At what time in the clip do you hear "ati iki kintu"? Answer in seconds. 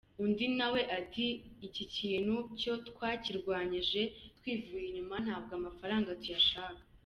0.99-2.35